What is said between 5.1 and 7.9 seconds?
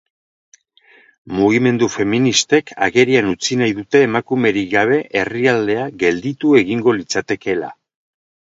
herrialdea gelditu egingo litzatekeela.